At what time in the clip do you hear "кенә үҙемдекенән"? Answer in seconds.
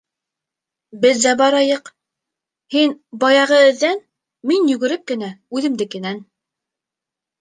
5.13-6.19